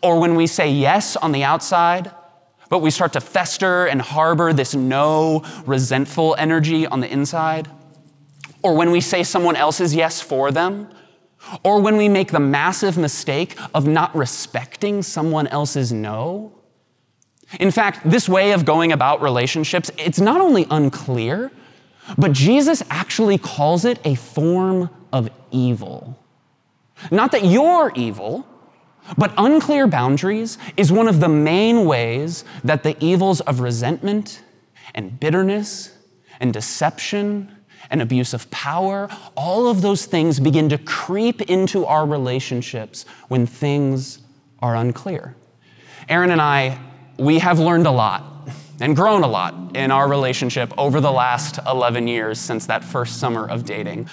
or 0.04 0.20
when 0.20 0.36
we 0.36 0.48
say 0.48 0.70
yes 0.70 1.16
on 1.16 1.32
the 1.32 1.44
outside, 1.44 2.12
but 2.70 2.80
we 2.80 2.92
start 2.92 3.14
to 3.14 3.22
fester 3.22 3.86
and 3.86 4.02
harbor 4.02 4.54
this 4.54 4.76
no 4.76 5.44
resentful 5.66 6.36
energy 6.38 6.86
on 6.86 7.00
the 7.00 7.12
inside 7.12 7.68
or 8.62 8.76
when 8.76 8.92
we 8.92 9.02
say 9.02 9.24
someone 9.24 9.56
else's 9.56 9.96
yes 9.96 10.22
for 10.22 10.52
them, 10.52 10.90
or 11.64 11.82
when 11.82 11.98
we 11.98 12.10
make 12.10 12.32
the 12.32 12.40
massive 12.40 12.98
mistake 12.98 13.58
of 13.74 13.88
not 13.88 14.14
respecting 14.16 15.02
someone 15.02 15.48
else's 15.48 15.92
no. 15.92 16.54
In 17.60 17.72
fact, 17.72 18.08
this 18.10 18.28
way 18.28 18.52
of 18.52 18.66
going 18.66 18.92
about 18.92 19.22
relationships, 19.22 19.90
it's 19.98 20.20
not 20.20 20.42
only 20.42 20.68
unclear, 20.70 21.52
but 22.18 22.32
Jesus 22.32 22.84
actually 22.90 23.38
calls 23.38 23.86
it 23.86 24.00
a 24.04 24.16
form 24.16 24.90
of 25.14 25.30
evil. 25.52 26.20
Not 27.12 27.32
that 27.32 27.46
you're 27.46 27.92
evil, 27.96 28.46
but 29.18 29.34
unclear 29.38 29.88
boundaries 29.88 30.58
is 30.78 30.92
one 30.92 31.08
of 31.08 31.20
the 31.20 31.30
main 31.30 31.86
ways 31.86 32.44
that 32.64 32.84
the 32.84 33.02
evils 33.04 33.42
of 33.42 33.62
resentment 33.62 34.44
and 34.94 35.20
bitterness 35.20 35.96
and 36.40 36.54
deception 36.54 37.56
and 37.90 38.02
abuse 38.02 38.34
of 38.34 38.50
power, 38.52 39.10
all 39.36 39.68
of 39.68 39.82
those 39.82 40.06
things 40.06 40.40
begin 40.40 40.70
to 40.70 40.78
creep 40.78 41.42
into 41.44 41.86
our 41.86 42.06
relationships 42.06 43.06
when 43.28 43.46
things 43.46 44.20
are 44.60 44.76
unclear. 44.76 45.36
Erin 46.08 46.32
and 46.32 46.42
I, 46.42 46.80
we 47.18 47.40
have 47.40 47.60
learned 47.60 47.88
a 47.88 47.92
lot 47.92 48.24
and 48.80 48.96
grown 48.96 49.24
a 49.24 49.28
lot 49.28 49.76
in 49.76 49.92
our 49.92 50.08
relationship 50.08 50.74
over 50.78 51.02
the 51.02 51.12
last 51.12 51.60
11 51.68 52.08
years 52.08 52.40
since 52.40 52.66
that 52.68 52.84
first 52.84 53.20
summer 53.20 53.48
of 53.48 53.66
dating. 53.66 54.10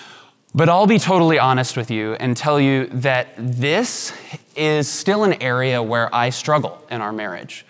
But 0.54 0.68
I'll 0.68 0.86
be 0.86 0.98
totally 0.98 1.38
honest 1.38 1.76
with 1.76 1.90
you 1.90 2.14
and 2.14 2.36
tell 2.36 2.58
you 2.58 2.86
that 2.86 3.28
this 3.36 4.12
is 4.56 4.88
still 4.88 5.22
an 5.24 5.34
area 5.42 5.82
where 5.82 6.12
I 6.14 6.30
struggle 6.30 6.82
in 6.90 7.02
our 7.02 7.12
marriage. 7.12 7.66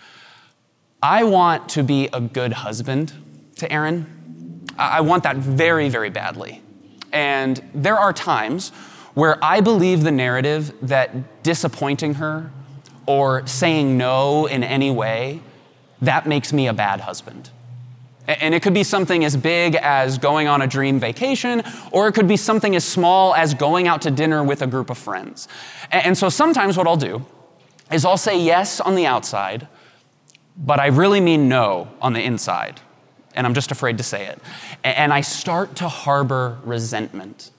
I 1.02 1.25
want 1.25 1.68
to 1.70 1.82
be 1.82 2.08
a 2.12 2.20
good 2.20 2.52
husband 2.52 3.12
to 3.56 3.70
Erin. 3.70 4.15
I 4.78 5.00
want 5.00 5.23
that 5.23 5.37
very, 5.37 5.88
very 5.88 6.11
badly. 6.11 6.62
And 7.12 7.62
there 7.75 7.97
are 7.97 8.12
times 8.12 8.71
where 9.14 9.42
I 9.42 9.61
believe 9.61 10.02
the 10.02 10.11
narrative 10.11 10.75
that 10.83 11.42
disappointing 11.42 12.14
her 12.14 12.50
or 13.06 13.47
saying 13.47 13.97
no 13.97 14.47
in 14.47 14.62
any 14.62 14.90
way, 14.90 15.40
that 16.02 16.26
makes 16.26 16.52
me 16.52 16.68
a 16.68 16.73
bad 16.73 17.00
husband. 17.00 17.50
And 18.26 18.54
it 18.54 18.62
could 18.62 18.75
be 18.75 18.83
something 18.83 19.25
as 19.25 19.37
big 19.37 19.76
as 19.76 20.18
going 20.18 20.49
on 20.49 20.61
a 20.61 20.66
dream 20.66 20.99
vacation, 20.99 21.62
or 21.92 22.09
it 22.09 22.12
could 22.12 22.26
be 22.26 22.37
something 22.37 22.75
as 22.75 22.85
small 22.85 23.35
as 23.35 23.54
going 23.54 23.87
out 23.87 24.02
to 24.02 24.11
dinner 24.11 24.42
with 24.42 24.62
a 24.62 24.66
group 24.66 24.90
of 24.90 24.99
friends. 24.99 25.47
And 25.92 26.18
so 26.18 26.28
sometimes 26.28 26.76
what 26.76 26.87
I'll 26.88 26.97
do 26.97 27.25
is 27.92 28.04
I'll 28.04 28.16
say 28.16 28.38
yes 28.38 28.80
on 28.80 28.97
the 28.97 29.06
outside, 29.06 29.68
but 30.59 30.80
I 30.80 30.88
really 30.88 31.21
mean 31.21 31.49
no 31.49 31.88
on 32.02 32.12
the 32.12 32.23
inside 32.23 32.80
and 33.36 33.46
I'm 33.46 33.54
just 33.54 33.70
afraid 33.70 33.98
to 33.98 34.04
say 34.04 34.26
it. 34.26 34.40
And 34.82 35.12
I 35.12 35.20
start 35.20 35.76
to 35.76 35.88
harbor 35.88 36.58
resentment. 36.64 37.50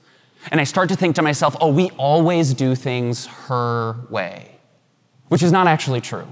And 0.51 0.59
I 0.59 0.63
start 0.63 0.89
to 0.89 0.95
think 0.95 1.15
to 1.15 1.21
myself, 1.21 1.55
oh, 1.61 1.71
we 1.71 1.89
always 1.91 2.53
do 2.53 2.75
things 2.75 3.25
her 3.25 3.95
way, 4.09 4.59
which 5.27 5.43
is 5.43 5.51
not 5.51 5.67
actually 5.67 6.01
true. 6.01 6.27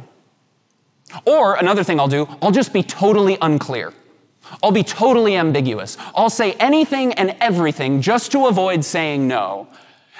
Or 1.25 1.55
another 1.55 1.83
thing 1.83 1.99
I'll 1.99 2.07
do, 2.07 2.27
I'll 2.41 2.51
just 2.51 2.73
be 2.73 2.83
totally 2.83 3.37
unclear. 3.41 3.93
I'll 4.61 4.71
be 4.71 4.83
totally 4.83 5.35
ambiguous. 5.35 5.97
I'll 6.15 6.29
say 6.29 6.53
anything 6.53 7.13
and 7.13 7.35
everything 7.39 8.01
just 8.01 8.31
to 8.33 8.47
avoid 8.47 8.83
saying 8.83 9.27
no. 9.27 9.67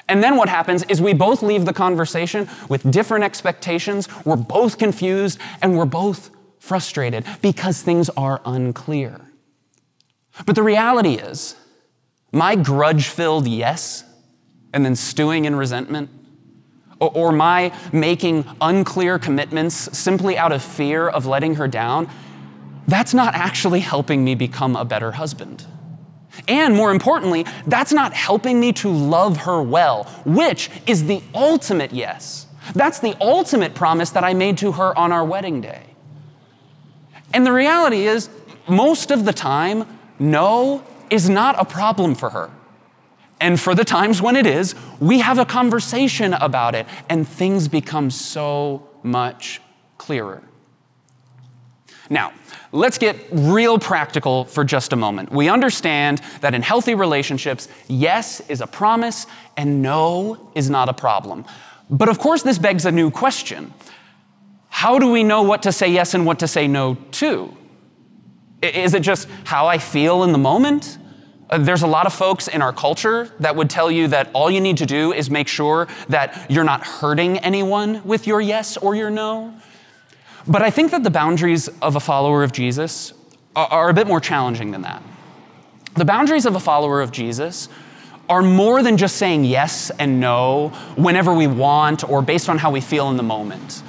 And 0.08 0.24
then 0.24 0.36
what 0.36 0.50
happens 0.50 0.84
is 0.84 1.01
we 1.01 1.13
both 1.13 1.41
leave 1.41 1.65
the 1.65 1.74
conversation 1.74 2.48
with 2.70 2.89
different 2.91 3.24
expectations, 3.24 4.08
we're 4.24 4.36
both 4.36 4.77
confused, 4.77 5.39
and 5.62 5.77
we're 5.77 5.86
both 5.86 6.29
frustrated 6.66 7.24
because 7.42 7.82
things 7.82 8.10
are 8.18 8.42
unclear. 8.44 9.22
But 10.46 10.56
the 10.56 10.64
reality 10.64 11.14
is, 11.14 11.56
my 12.32 12.56
grudge 12.56 13.08
filled 13.08 13.48
yes 13.48 14.04
and 14.74 14.84
then 14.84 14.96
stewing 14.96 15.46
in 15.46 15.56
resentment, 15.56 16.10
or, 17.00 17.12
or, 17.14 17.32
my 17.32 17.74
making 17.94 18.46
unclear 18.62 19.20
commitments 19.20 19.76
simply 19.98 20.38
out 20.38 20.52
of 20.52 20.62
fear 20.64 21.08
of 21.08 21.26
letting 21.26 21.56
her 21.56 21.68
down, 21.68 22.10
that's 22.88 23.14
not 23.14 23.36
actually 23.36 23.82
helping 23.82 24.24
me 24.24 24.34
become 24.34 24.76
a 24.76 24.86
better 24.86 25.12
husband. 25.12 25.66
And 26.48 26.74
more 26.76 26.92
importantly, 26.92 27.46
that's 27.68 27.94
not 27.94 28.14
helping 28.14 28.60
me 28.60 28.74
to 28.74 28.90
love 28.90 29.38
her 29.38 29.62
well, 29.62 30.06
which 30.26 30.70
is 30.86 31.06
the 31.06 31.22
ultimate 31.34 31.94
yes. 31.94 32.48
That's 32.74 33.00
the 33.00 33.16
ultimate 33.22 33.76
promise 33.76 34.10
that 34.12 34.24
I 34.24 34.34
made 34.34 34.58
to 34.60 34.74
her 34.74 34.98
on 34.98 35.12
our 35.12 35.24
wedding 35.24 35.62
day. 35.62 35.95
And 37.36 37.46
the 37.46 37.51
reality 37.51 38.08
is, 38.08 38.30
most 38.65 39.12
of 39.12 39.25
the 39.25 39.34
time, 39.34 39.86
no 40.20 40.86
is 41.10 41.30
not 41.30 41.60
a 41.60 41.65
problem 41.65 42.15
for 42.15 42.30
her. 42.30 42.50
And 43.42 43.60
for 43.60 43.75
the 43.75 43.84
times 43.84 44.22
when 44.22 44.38
it 44.38 44.46
is, 44.46 44.74
we 45.01 45.20
have 45.20 45.38
a 45.38 45.46
conversation 45.46 46.34
about 46.34 46.75
it, 46.75 46.88
and 47.10 47.27
things 47.27 47.68
become 47.68 48.10
so 48.10 48.88
much 49.04 49.60
clearer. 49.98 50.42
Now, 52.10 52.32
let's 52.72 52.98
get 52.98 53.18
real 53.34 53.80
practical 53.80 54.46
for 54.46 54.63
just 54.63 54.94
a 54.94 54.96
moment. 54.96 55.30
We 55.30 55.50
understand 55.50 56.22
that 56.39 56.54
in 56.54 56.62
healthy 56.62 56.96
relationships, 56.96 57.68
yes 57.89 58.39
is 58.50 58.62
a 58.62 58.68
promise 58.68 59.27
and 59.58 59.82
no 59.82 60.51
is 60.56 60.70
not 60.70 60.88
a 60.88 60.94
problem. 60.94 61.44
But 61.89 62.08
of 62.08 62.18
course, 62.18 62.44
this 62.44 62.58
begs 62.58 62.86
a 62.86 62.92
new 62.94 63.12
question 63.12 63.74
how 64.75 65.00
do 65.00 65.10
we 65.10 65.24
know 65.24 65.41
what 65.41 65.63
to 65.63 65.72
say 65.72 65.88
yes 65.88 66.13
and 66.15 66.25
what 66.25 66.39
to 66.39 66.50
say 66.50 66.67
no 66.67 66.96
to? 67.10 67.55
Is 68.62 68.94
it 68.94 69.03
just 69.03 69.29
how 69.46 69.67
I 69.67 69.77
feel 69.77 70.24
in 70.24 70.34
the 70.34 70.38
moment? 70.38 70.98
Uh, 71.50 71.60
there's 71.60 71.84
a 71.84 71.88
lot 71.88 72.05
of 72.05 72.13
folks 72.13 72.50
in 72.50 72.62
our 72.62 72.74
culture 72.74 73.34
that 73.39 73.55
would 73.55 73.70
tell 73.70 73.89
you 73.89 74.10
that 74.10 74.29
all 74.34 74.51
you 74.51 74.60
need 74.60 74.75
to 74.75 74.86
do 74.86 75.13
is 75.13 75.29
make 75.29 75.48
sure 75.48 75.88
that 76.10 76.51
you're 76.51 76.65
not 76.65 76.86
hurting 76.86 77.38
anyone 77.38 78.03
with 78.03 78.27
your 78.27 78.41
yes 78.41 78.75
or 78.75 78.96
your 78.96 79.10
no. 79.10 79.53
But 80.46 80.62
I 80.62 80.72
think 80.72 80.91
that 80.91 81.03
the 81.03 81.10
boundaries 81.10 81.70
of 81.82 81.96
a 81.96 82.01
follower 82.01 82.44
of 82.44 82.51
Jesus 82.51 83.13
are 83.55 83.88
a 83.88 83.94
bit 83.94 84.08
more 84.08 84.20
challenging 84.20 84.72
than 84.72 84.82
that. 84.82 85.01
The 85.96 86.05
boundaries 86.05 86.46
of 86.46 86.58
a 86.58 86.60
follower 86.60 87.00
of 87.00 87.13
Jesus 87.13 87.70
are 88.27 88.41
more 88.41 88.84
than 88.84 88.98
just 88.98 89.15
saying 89.15 89.46
yes 89.46 89.89
and 89.89 90.20
no 90.20 90.74
whenever 90.98 91.34
we 91.34 91.48
want 91.48 92.03
or 92.03 92.22
based 92.22 92.50
on 92.50 92.58
how 92.58 92.72
we 92.72 92.82
feel 92.82 93.10
in 93.10 93.15
the 93.15 93.24
moment 93.24 93.82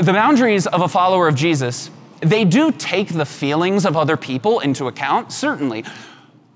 the 0.00 0.12
boundaries 0.12 0.66
of 0.66 0.80
a 0.80 0.88
follower 0.88 1.28
of 1.28 1.34
Jesus, 1.34 1.90
they 2.20 2.44
do 2.44 2.72
take 2.72 3.08
the 3.08 3.26
feelings 3.26 3.84
of 3.84 3.96
other 3.96 4.16
people 4.16 4.60
into 4.60 4.86
account, 4.86 5.32
certainly, 5.32 5.84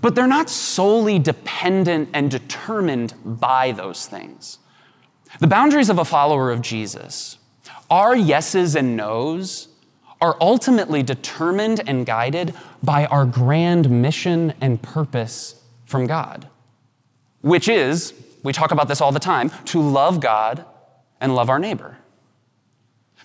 but 0.00 0.14
they're 0.14 0.26
not 0.26 0.48
solely 0.48 1.18
dependent 1.18 2.08
and 2.14 2.30
determined 2.30 3.14
by 3.24 3.72
those 3.72 4.06
things. 4.06 4.58
The 5.40 5.46
boundaries 5.46 5.90
of 5.90 5.98
a 5.98 6.04
follower 6.04 6.50
of 6.50 6.62
Jesus, 6.62 7.38
our 7.90 8.16
yeses 8.16 8.74
and 8.76 8.96
nos, 8.96 9.68
are 10.20 10.36
ultimately 10.40 11.02
determined 11.02 11.82
and 11.86 12.06
guided 12.06 12.54
by 12.82 13.06
our 13.06 13.24
grand 13.24 13.90
mission 13.90 14.54
and 14.60 14.80
purpose 14.82 15.62
from 15.84 16.06
God, 16.06 16.48
which 17.40 17.68
is, 17.68 18.14
we 18.42 18.52
talk 18.52 18.70
about 18.70 18.88
this 18.88 19.00
all 19.00 19.12
the 19.12 19.20
time, 19.20 19.50
to 19.66 19.80
love 19.80 20.20
God 20.20 20.64
and 21.20 21.34
love 21.34 21.50
our 21.50 21.58
neighbor. 21.58 21.98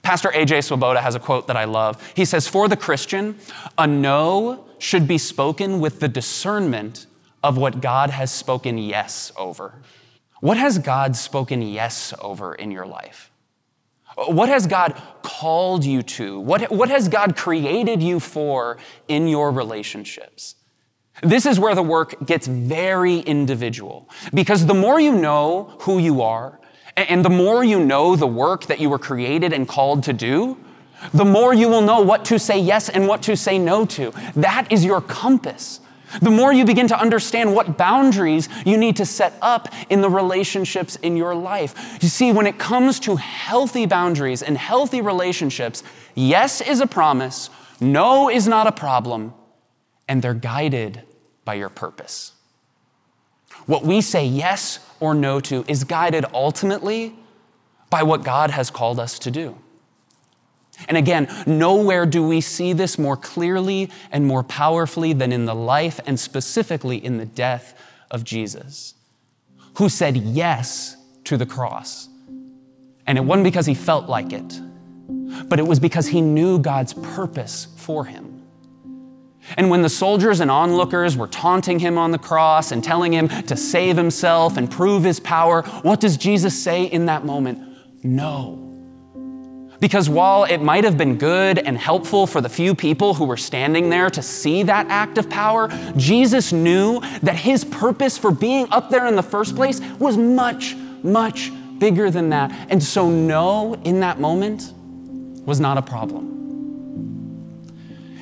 Pastor 0.03 0.29
A.J. 0.33 0.61
Swoboda 0.61 1.01
has 1.01 1.15
a 1.15 1.19
quote 1.19 1.47
that 1.47 1.55
I 1.55 1.63
love. 1.63 2.11
He 2.13 2.25
says, 2.25 2.45
For 2.45 2.67
the 2.67 2.75
Christian, 2.75 3.37
a 3.77 3.87
no 3.87 4.65
should 4.77 5.07
be 5.07 5.17
spoken 5.17 5.79
with 5.79 6.01
the 6.01 6.09
discernment 6.09 7.07
of 7.41 7.57
what 7.57 7.81
God 7.81 8.09
has 8.09 8.31
spoken 8.31 8.77
yes 8.77 9.31
over. 9.37 9.81
What 10.41 10.57
has 10.57 10.77
God 10.77 11.15
spoken 11.15 11.61
yes 11.61 12.13
over 12.21 12.53
in 12.53 12.69
your 12.69 12.85
life? 12.85 13.31
What 14.15 14.49
has 14.49 14.67
God 14.67 15.01
called 15.21 15.85
you 15.85 16.03
to? 16.03 16.37
What, 16.39 16.69
what 16.69 16.89
has 16.89 17.07
God 17.07 17.37
created 17.37 18.03
you 18.03 18.19
for 18.19 18.77
in 19.07 19.29
your 19.29 19.51
relationships? 19.51 20.55
This 21.21 21.45
is 21.45 21.59
where 21.59 21.75
the 21.75 21.83
work 21.83 22.25
gets 22.25 22.45
very 22.45 23.19
individual 23.19 24.09
because 24.33 24.65
the 24.65 24.73
more 24.73 24.99
you 24.99 25.13
know 25.13 25.75
who 25.81 25.97
you 25.97 26.21
are 26.21 26.59
and 26.95 27.23
the 27.25 27.29
more 27.29 27.63
you 27.63 27.83
know 27.83 28.15
the 28.15 28.27
work 28.27 28.65
that 28.65 28.79
you 28.79 28.89
were 28.89 28.99
created 28.99 29.53
and 29.53 29.67
called 29.67 30.03
to 30.03 30.13
do, 30.13 30.57
the 31.13 31.25
more 31.25 31.53
you 31.53 31.67
will 31.67 31.81
know 31.81 32.01
what 32.01 32.25
to 32.25 32.39
say 32.39 32.59
yes 32.59 32.89
and 32.89 33.07
what 33.07 33.23
to 33.23 33.35
say 33.35 33.57
no 33.57 33.85
to. 33.85 34.13
That 34.35 34.71
is 34.71 34.85
your 34.85 35.01
compass. 35.01 35.79
The 36.21 36.29
more 36.29 36.53
you 36.53 36.63
begin 36.63 36.87
to 36.89 36.99
understand 36.99 37.55
what 37.55 37.77
boundaries 37.77 38.47
you 38.65 38.77
need 38.77 38.97
to 38.97 39.05
set 39.05 39.33
up 39.41 39.67
in 39.89 40.01
the 40.01 40.09
relationships 40.09 40.95
in 40.97 41.17
your 41.17 41.33
life. 41.33 41.97
You 42.01 42.07
see, 42.07 42.31
when 42.31 42.45
it 42.45 42.59
comes 42.59 42.99
to 43.01 43.15
healthy 43.15 43.87
boundaries 43.87 44.43
and 44.43 44.57
healthy 44.57 45.01
relationships, 45.01 45.81
yes 46.13 46.61
is 46.61 46.81
a 46.81 46.87
promise, 46.87 47.49
no 47.81 48.29
is 48.29 48.47
not 48.47 48.67
a 48.67 48.71
problem, 48.71 49.33
and 50.07 50.21
they're 50.21 50.35
guided 50.35 51.01
by 51.45 51.55
your 51.55 51.69
purpose. 51.69 52.33
What 53.65 53.85
we 53.85 54.01
say 54.01 54.25
yes 54.25 54.79
or 54.99 55.13
no 55.13 55.39
to 55.41 55.65
is 55.67 55.83
guided 55.83 56.25
ultimately 56.33 57.15
by 57.89 58.03
what 58.03 58.23
God 58.23 58.51
has 58.51 58.69
called 58.69 58.99
us 58.99 59.19
to 59.19 59.31
do. 59.31 59.57
And 60.87 60.97
again, 60.97 61.27
nowhere 61.45 62.05
do 62.05 62.27
we 62.27 62.41
see 62.41 62.73
this 62.73 62.97
more 62.97 63.15
clearly 63.15 63.89
and 64.11 64.25
more 64.25 64.43
powerfully 64.43 65.13
than 65.13 65.31
in 65.31 65.45
the 65.45 65.53
life 65.53 65.99
and 66.05 66.19
specifically 66.19 66.97
in 66.97 67.17
the 67.17 67.25
death 67.25 67.79
of 68.09 68.23
Jesus, 68.23 68.95
who 69.75 69.89
said 69.89 70.17
yes 70.17 70.97
to 71.25 71.37
the 71.37 71.45
cross. 71.45 72.09
And 73.05 73.17
it 73.17 73.21
wasn't 73.21 73.43
because 73.43 73.65
he 73.65 73.75
felt 73.75 74.09
like 74.09 74.33
it, 74.33 74.59
but 75.47 75.59
it 75.59 75.67
was 75.67 75.79
because 75.79 76.07
he 76.07 76.21
knew 76.21 76.59
God's 76.59 76.93
purpose 76.93 77.67
for 77.75 78.05
him. 78.05 78.32
And 79.57 79.69
when 79.69 79.81
the 79.81 79.89
soldiers 79.89 80.39
and 80.39 80.49
onlookers 80.49 81.17
were 81.17 81.27
taunting 81.27 81.79
him 81.79 81.97
on 81.97 82.11
the 82.11 82.17
cross 82.17 82.71
and 82.71 82.83
telling 82.83 83.11
him 83.13 83.27
to 83.27 83.55
save 83.55 83.97
himself 83.97 84.57
and 84.57 84.69
prove 84.69 85.03
his 85.03 85.19
power, 85.19 85.63
what 85.81 85.99
does 85.99 86.17
Jesus 86.17 86.61
say 86.61 86.85
in 86.85 87.05
that 87.07 87.25
moment? 87.25 87.59
No. 88.03 88.59
Because 89.79 90.07
while 90.07 90.45
it 90.45 90.59
might 90.59 90.85
have 90.85 90.97
been 90.97 91.17
good 91.17 91.59
and 91.59 91.77
helpful 91.77 92.25
for 92.25 92.39
the 92.39 92.47
few 92.47 92.73
people 92.73 93.13
who 93.13 93.25
were 93.25 93.35
standing 93.35 93.89
there 93.89 94.09
to 94.09 94.21
see 94.21 94.63
that 94.63 94.87
act 94.87 95.17
of 95.17 95.29
power, 95.29 95.67
Jesus 95.97 96.53
knew 96.53 97.01
that 97.21 97.35
his 97.35 97.65
purpose 97.65 98.17
for 98.17 98.31
being 98.31 98.65
up 98.71 98.89
there 98.89 99.07
in 99.07 99.17
the 99.17 99.23
first 99.23 99.57
place 99.57 99.81
was 99.99 100.15
much, 100.15 100.75
much 101.03 101.51
bigger 101.79 102.09
than 102.09 102.29
that. 102.29 102.67
And 102.69 102.81
so, 102.81 103.09
no, 103.09 103.73
in 103.83 103.99
that 103.99 104.21
moment, 104.21 104.73
was 105.45 105.59
not 105.59 105.77
a 105.77 105.81
problem. 105.81 106.33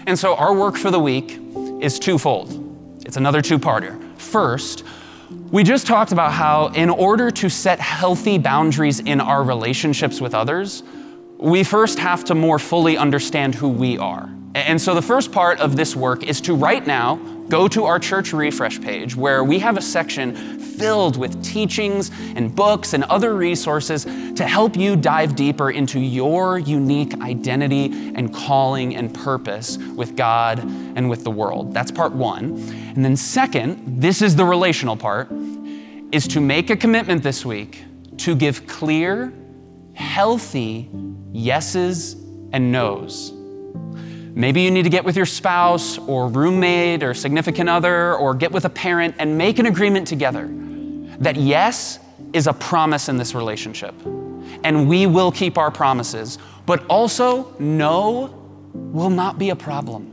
And 0.08 0.18
so, 0.18 0.36
our 0.36 0.54
work 0.54 0.78
for 0.78 0.92
the 0.92 1.00
week 1.00 1.40
is 1.80 2.00
twofold. 2.00 2.58
It's 3.06 3.18
another 3.18 3.42
two 3.42 3.60
parter. 3.60 4.00
First, 4.18 4.84
we 5.52 5.64
just 5.64 5.86
talked 5.88 6.12
about 6.12 6.32
how, 6.34 6.68
in 6.68 6.90
order 6.90 7.30
to 7.32 7.50
set 7.50 7.80
healthy 7.80 8.38
boundaries 8.38 9.00
in 9.00 9.22
our 9.22 9.44
relationships 9.44 10.20
with 10.20 10.34
others, 10.34 10.84
we 11.38 11.64
first 11.64 12.00
have 12.00 12.24
to 12.26 12.36
more 12.36 12.60
fully 12.60 12.98
understand 12.98 13.56
who 13.56 13.70
we 13.70 13.98
are. 13.98 14.30
And 14.54 14.82
so 14.82 14.94
the 14.94 15.02
first 15.02 15.32
part 15.32 15.60
of 15.60 15.76
this 15.76 15.96
work 15.96 16.24
is 16.24 16.42
to 16.42 16.56
right 16.56 16.86
now 16.86 17.16
go 17.52 17.68
to 17.68 17.84
our 17.84 18.00
church 18.00 18.32
refresh 18.32 18.80
page 18.80 19.14
where 19.14 19.44
we 19.44 19.60
have 19.60 19.78
a 19.78 19.82
section 19.82 20.58
filled 20.58 21.18
with 21.18 21.44
teachings 21.44 22.10
and 22.38 22.56
books 22.56 22.94
and 22.94 23.04
other 23.04 23.36
resources 23.36 24.06
to 24.06 24.48
help 24.48 24.78
you 24.78 24.96
dive 24.96 25.36
deeper 25.36 25.70
into 25.70 26.00
your 26.00 26.58
unique 26.58 27.14
identity 27.20 28.14
and 28.16 28.34
calling 28.34 28.96
and 28.96 29.14
purpose 29.14 29.78
with 29.98 30.16
God 30.16 30.60
and 30.60 31.10
with 31.10 31.26
the 31.26 31.30
world. 31.30 31.74
That's 31.74 31.92
part 31.92 32.14
one. 32.14 32.58
And 32.96 33.04
then, 33.04 33.18
second, 33.18 34.02
this 34.02 34.22
is 34.22 34.38
the 34.38 34.46
relational 34.46 34.96
part, 34.96 35.30
is 36.14 36.30
to 36.30 36.40
make 36.40 36.70
a 36.70 36.78
commitment 36.78 37.22
this 37.22 37.46
week 37.46 37.84
to 38.20 38.34
give 38.34 38.66
clear, 38.66 39.34
healthy 39.94 40.90
yeses 41.34 42.14
and 42.54 42.72
nos. 42.72 43.41
Maybe 44.34 44.62
you 44.62 44.72
need 44.72 44.84
to 44.84 44.90
get 44.90 45.04
with 45.04 45.18
your 45.18 45.26
spouse 45.26 45.98
or 45.98 46.28
roommate 46.28 47.04
or 47.04 47.14
significant 47.14 47.70
other 47.70 48.16
or 48.16 48.34
get 48.34 48.52
with 48.52 48.66
a 48.66 48.70
parent 48.70 49.16
and 49.20 49.38
make 49.38 49.60
an 49.60 49.66
agreement 49.66 50.08
together 50.08 50.50
that 51.20 51.36
yes 51.36 52.00
is 52.34 52.48
a 52.48 52.54
promise 52.54 53.10
in 53.10 53.18
this 53.18 53.36
relationship 53.36 53.94
and 54.64 54.88
we 54.88 55.06
will 55.06 55.32
keep 55.32 55.58
our 55.58 55.72
promises, 55.72 56.38
but 56.66 56.86
also 56.88 57.56
no 57.60 58.38
will 58.74 59.10
not 59.10 59.38
be 59.40 59.50
a 59.50 59.56
problem. 59.56 60.08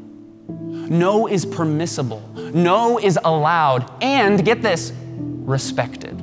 No 0.88 1.26
is 1.28 1.44
permissible, 1.44 2.22
no 2.34 2.98
is 2.98 3.18
allowed, 3.24 3.90
and 4.02 4.44
get 4.44 4.62
this, 4.62 4.92
respected. 5.18 6.18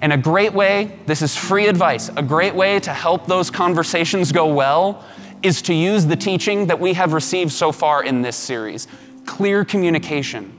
And 0.00 0.12
a 0.12 0.16
great 0.16 0.52
way, 0.52 0.98
this 1.06 1.22
is 1.22 1.36
free 1.36 1.66
advice, 1.66 2.10
a 2.16 2.22
great 2.22 2.54
way 2.54 2.80
to 2.80 2.92
help 2.92 3.26
those 3.26 3.50
conversations 3.50 4.32
go 4.32 4.52
well 4.52 5.04
is 5.42 5.62
to 5.62 5.74
use 5.74 6.06
the 6.06 6.16
teaching 6.16 6.66
that 6.66 6.80
we 6.80 6.92
have 6.94 7.12
received 7.12 7.52
so 7.52 7.72
far 7.72 8.02
in 8.04 8.22
this 8.22 8.36
series 8.36 8.88
clear 9.26 9.64
communication. 9.64 10.54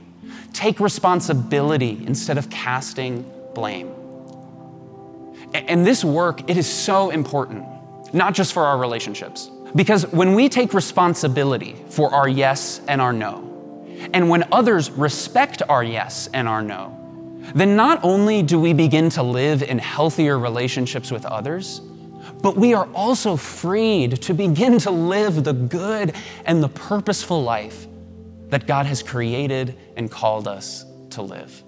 Take 0.52 0.78
responsibility 0.78 2.02
instead 2.06 2.38
of 2.38 2.48
casting 2.50 3.30
blame. 3.54 3.92
And 5.52 5.84
this 5.84 6.04
work, 6.04 6.48
it 6.48 6.56
is 6.56 6.68
so 6.68 7.10
important, 7.10 7.64
not 8.14 8.34
just 8.34 8.52
for 8.52 8.64
our 8.64 8.78
relationships. 8.78 9.50
Because 9.74 10.06
when 10.12 10.34
we 10.34 10.48
take 10.48 10.72
responsibility 10.72 11.76
for 11.88 12.12
our 12.12 12.28
yes 12.28 12.80
and 12.88 13.00
our 13.00 13.12
no, 13.12 13.46
and 14.12 14.28
when 14.28 14.44
others 14.52 14.90
respect 14.90 15.62
our 15.68 15.84
yes 15.84 16.28
and 16.32 16.48
our 16.48 16.62
no, 16.62 16.96
then 17.54 17.76
not 17.76 18.00
only 18.02 18.42
do 18.42 18.58
we 18.60 18.72
begin 18.72 19.10
to 19.10 19.22
live 19.22 19.62
in 19.62 19.78
healthier 19.78 20.38
relationships 20.38 21.10
with 21.10 21.24
others, 21.24 21.80
but 22.40 22.56
we 22.56 22.74
are 22.74 22.88
also 22.94 23.36
freed 23.36 24.22
to 24.22 24.34
begin 24.34 24.78
to 24.80 24.90
live 24.90 25.44
the 25.44 25.52
good 25.52 26.14
and 26.44 26.62
the 26.62 26.68
purposeful 26.68 27.42
life 27.42 27.86
that 28.48 28.66
God 28.66 28.86
has 28.86 29.02
created 29.02 29.76
and 29.96 30.10
called 30.10 30.48
us 30.48 30.84
to 31.10 31.22
live. 31.22 31.62